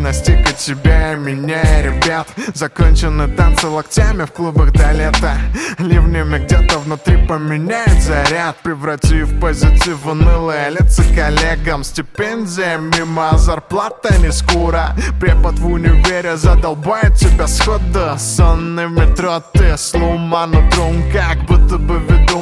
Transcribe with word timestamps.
настигать 0.00 0.56
тебя 0.56 1.12
и 1.12 1.16
меня 1.16 1.60
и 1.60 1.82
ребят. 1.82 2.28
Закончены 2.54 3.28
танцы 3.28 3.66
локтями 3.66 4.24
в 4.24 4.32
клубах 4.32 4.72
до 4.72 4.92
лета. 4.92 5.36
Ливнями 5.78 6.38
где-то 6.38 6.78
внутри 6.78 7.26
поменяет 7.26 8.02
заряд. 8.02 8.56
Превратив 8.62 9.40
позитив 9.40 9.98
в 10.02 10.08
унылые 10.08 10.70
лица 10.70 11.02
коллегам. 11.14 11.84
Стипендия 11.84 12.78
мимо, 12.78 13.36
зарплата 13.38 14.14
не 14.20 14.32
скоро 14.32 14.94
Препод 15.20 15.58
в 15.58 15.66
универе 15.66 16.36
задолбает 16.36 17.14
тебя 17.14 17.46
сходу 17.46 18.18
Сонный 18.18 18.88
метро, 18.88 19.42
ты 19.52 19.76
сломан 19.76 20.50
утром 20.50 21.02
Как 21.12 21.44
будто 21.46 21.78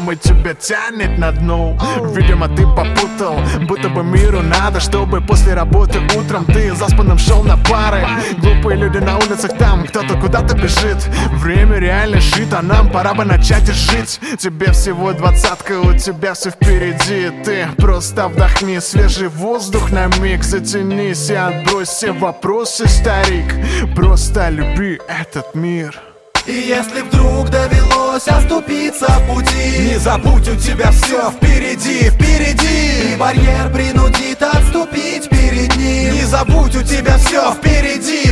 ведомый 0.07 0.17
тебя 0.17 0.55
тянет 0.55 1.19
на 1.19 1.33
дно. 1.33 1.77
Видимо 2.15 2.49
ты 2.49 2.63
попутал, 2.63 3.39
будто 3.67 3.89
бы 3.89 4.03
миру 4.03 4.41
надо 4.43 4.81
Чтобы 4.81 5.21
после 5.21 5.55
работы 5.55 6.01
утром 6.17 6.45
ты 6.45 6.75
заспанным 6.75 7.19
шел 7.19 7.43
на 7.43 7.57
пары. 7.57 8.07
Глупые 8.39 8.77
люди 8.77 8.99
на 8.99 9.17
улицах 9.17 9.57
там, 9.59 9.85
кто-то 9.85 10.19
куда-то 10.21 10.57
бежит. 10.57 10.99
Время 11.33 11.79
реально 11.79 12.21
шит, 12.21 12.53
а 12.53 12.63
нам 12.63 12.91
пора 12.91 13.15
бы 13.15 13.25
начать 13.25 13.67
жить. 13.67 14.21
Тебе 14.39 14.73
всего 14.73 15.13
двадцатка, 15.13 15.81
у 15.81 15.93
тебя 15.95 16.35
все 16.35 16.51
впереди. 16.51 17.31
Ты 17.45 17.69
просто 17.77 18.29
вдохни 18.29 18.79
свежий 18.79 19.29
воздух 19.29 19.91
на 19.91 20.07
миг 20.21 20.43
Затянись 20.43 21.31
и 21.31 21.35
отбрось 21.35 21.89
все 21.89 22.13
вопросы, 22.13 22.87
старик. 22.87 23.55
Просто 23.95 24.49
люби 24.51 25.01
этот 25.09 25.55
мир. 25.55 26.01
И 26.47 26.53
если 26.53 27.03
вдруг 27.03 27.51
довелось 27.51 28.29
оступиться 28.29 29.07
в 29.07 29.35
пути 29.35 29.56
забудь, 30.07 30.49
у 30.49 30.55
тебя 30.55 30.93
все 30.93 31.33
впереди, 31.33 32.11
впереди. 32.11 33.13
И 33.13 33.17
барьер 33.17 33.73
принудит 33.73 34.41
отступить 34.41 35.29
перед 35.29 35.75
ним. 35.77 36.15
Не 36.15 36.23
забудь, 36.23 36.77
у 36.77 36.83
тебя 36.85 37.19
все 37.19 37.53
впереди, 37.53 38.26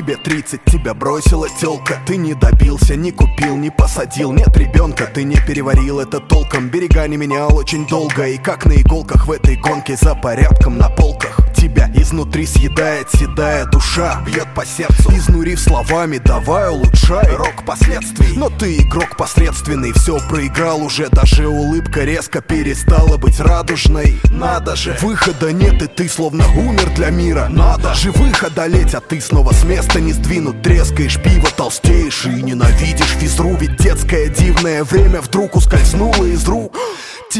Тебе 0.00 0.16
30, 0.16 0.64
тебя 0.64 0.94
бросила 0.94 1.46
телка 1.60 2.00
Ты 2.06 2.16
не 2.16 2.32
добился, 2.32 2.96
не 2.96 3.12
купил, 3.12 3.54
не 3.58 3.68
посадил 3.68 4.32
Нет 4.32 4.56
ребенка, 4.56 5.04
ты 5.04 5.24
не 5.24 5.36
переварил 5.36 6.00
это 6.00 6.20
толком 6.20 6.70
Берега 6.70 7.06
не 7.06 7.18
менял 7.18 7.54
очень 7.54 7.86
долго. 7.86 8.26
И 8.26 8.38
как 8.38 8.64
на 8.64 8.80
иголках 8.80 9.26
в 9.26 9.30
этой 9.30 9.56
гонке 9.56 9.96
за 9.96 10.14
порядком 10.14 10.78
на 10.78 10.88
полках 10.88 11.49
Тебя 11.60 11.90
изнутри 11.94 12.46
съедает 12.46 13.08
седая 13.10 13.66
душа 13.66 14.22
Бьет 14.24 14.48
по 14.54 14.64
сердцу, 14.64 15.12
изнурив 15.14 15.60
словами 15.60 16.16
Давай 16.16 16.70
улучшай 16.70 17.36
рок 17.36 17.66
последствий. 17.66 18.32
Но 18.34 18.48
ты 18.48 18.78
игрок 18.78 19.14
посредственный 19.18 19.92
Все 19.92 20.18
проиграл 20.30 20.82
уже, 20.82 21.10
даже 21.10 21.48
улыбка 21.48 22.04
резко 22.04 22.40
Перестала 22.40 23.18
быть 23.18 23.38
радужной. 23.40 24.18
Надо 24.30 24.74
же, 24.74 24.96
выхода 25.02 25.52
нет 25.52 25.82
и 25.82 25.86
ты 25.86 26.08
словно 26.08 26.46
умер 26.56 26.94
для 26.96 27.10
мира. 27.10 27.48
Надо 27.50 27.92
живых 27.94 28.42
одолеть, 28.42 28.94
а 28.94 29.00
ты 29.00 29.20
снова 29.20 29.52
с 29.52 29.62
места 29.64 30.00
не 30.00 30.14
сдвинут. 30.14 30.62
Трескаешь 30.62 31.20
пиво, 31.20 31.48
толстеешь 31.54 32.24
и 32.24 32.42
ненавидишь 32.42 33.16
физру. 33.18 33.54
Ведь 33.56 33.76
детское 33.76 34.28
дивное 34.28 34.82
время 34.82 35.20
вдруг 35.20 35.56
ускользнуло 35.56 36.24
из 36.24 36.48
рук 36.48 36.59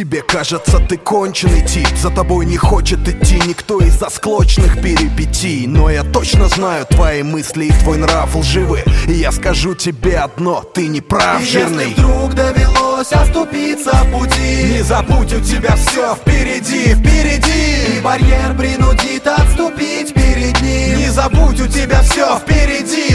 Тебе 0.01 0.23
кажется, 0.23 0.79
ты 0.79 0.97
конченый 0.97 1.61
тип. 1.61 1.87
За 1.95 2.09
тобой 2.09 2.47
не 2.47 2.57
хочет 2.57 3.07
идти 3.07 3.35
никто 3.47 3.81
из-за 3.81 4.09
склочных 4.09 4.81
перипетий. 4.81 5.67
Но 5.67 5.91
я 5.91 6.05
точно 6.05 6.49
знаю, 6.49 6.87
твои 6.87 7.23
мысли 7.23 7.67
и 7.67 7.71
твой 7.71 7.99
нрав 7.99 8.35
лживы. 8.35 8.83
И 9.07 9.13
я 9.13 9.31
скажу 9.31 9.75
тебе 9.75 10.17
одно, 10.17 10.63
ты 10.63 10.87
не 10.87 11.03
прав, 11.03 11.43
И 11.43 11.45
жирный 11.45 11.91
если 11.91 12.01
вдруг 12.01 12.33
довелось 12.33 13.13
оступиться 13.13 13.91
в 13.91 14.11
пути 14.11 14.73
Не 14.73 14.83
забудь, 14.83 15.35
у 15.35 15.41
тебя 15.41 15.77
все 15.77 16.15
впереди, 16.15 16.95
впереди. 16.95 17.99
И 17.99 18.01
барьер 18.01 18.57
принудит 18.57 19.27
отступить 19.27 20.15
перед 20.15 20.63
ним. 20.63 20.99
Не 20.99 21.11
забудь, 21.11 21.61
у 21.61 21.67
тебя 21.67 22.01
все 22.01 22.39
впереди, 22.39 23.10